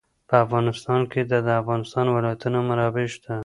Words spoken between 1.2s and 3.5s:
د د افغانستان ولايتونه منابع شته.